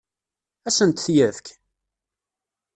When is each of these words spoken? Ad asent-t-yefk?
Ad 0.67 0.69
asent-t-yefk? 0.73 1.47